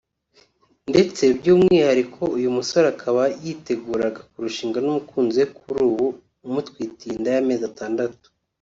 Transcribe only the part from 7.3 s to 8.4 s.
y’amezi atandatu